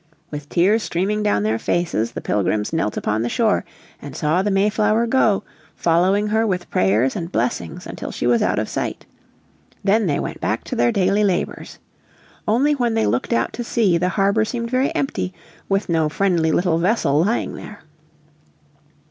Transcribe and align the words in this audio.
With 0.31 0.49
tears 0.49 0.81
streaming 0.81 1.21
down 1.21 1.43
their 1.43 1.59
faces, 1.59 2.13
the 2.13 2.21
Pilgrims 2.21 2.73
knelt 2.73 2.97
upon 2.97 3.21
the 3.21 3.29
shore 3.29 3.63
and 4.01 4.15
saw 4.15 4.41
the 4.41 4.49
Mayflower 4.49 5.05
go, 5.05 5.43
following 5.75 6.29
her 6.29 6.47
with 6.47 6.71
prayers 6.71 7.15
and 7.15 7.31
blessings 7.31 7.85
until 7.85 8.09
she 8.11 8.25
was 8.25 8.41
out 8.41 8.57
of 8.57 8.67
sight. 8.67 9.05
Then 9.83 10.07
they 10.07 10.19
went 10.19 10.41
back 10.41 10.63
to 10.63 10.75
their 10.75 10.91
daily 10.91 11.23
labours. 11.23 11.77
Only 12.47 12.73
when 12.73 12.95
they 12.95 13.05
looked 13.05 13.31
out 13.31 13.53
to 13.53 13.63
sea 13.63 13.99
the 13.99 14.09
harbour 14.09 14.43
seemed 14.43 14.71
very 14.71 14.89
empty 14.95 15.35
with 15.69 15.87
no 15.87 16.09
friendly 16.09 16.51
little 16.51 16.79
vessel 16.79 17.23
lying 17.23 17.53
there. 17.53 17.81